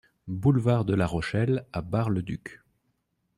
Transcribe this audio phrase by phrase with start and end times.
[0.27, 2.61] Boulevard de la Rochelle à Bar-le-Duc